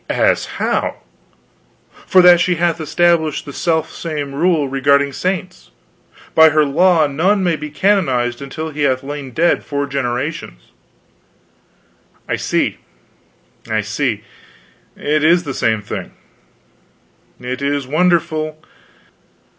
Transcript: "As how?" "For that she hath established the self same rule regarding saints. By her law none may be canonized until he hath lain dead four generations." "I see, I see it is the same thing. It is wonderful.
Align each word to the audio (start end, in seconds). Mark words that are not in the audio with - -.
"As 0.09 0.47
how?" 0.57 0.95
"For 2.07 2.23
that 2.23 2.39
she 2.39 2.55
hath 2.55 2.81
established 2.81 3.45
the 3.45 3.53
self 3.53 3.91
same 3.91 4.33
rule 4.33 4.67
regarding 4.67 5.13
saints. 5.13 5.69
By 6.33 6.49
her 6.49 6.65
law 6.65 7.05
none 7.05 7.43
may 7.43 7.55
be 7.55 7.69
canonized 7.69 8.41
until 8.41 8.71
he 8.71 8.81
hath 8.81 9.03
lain 9.03 9.29
dead 9.29 9.63
four 9.63 9.85
generations." 9.85 10.71
"I 12.27 12.35
see, 12.37 12.79
I 13.69 13.81
see 13.81 14.23
it 14.97 15.23
is 15.23 15.43
the 15.43 15.53
same 15.53 15.83
thing. 15.83 16.13
It 17.39 17.61
is 17.61 17.85
wonderful. 17.85 18.57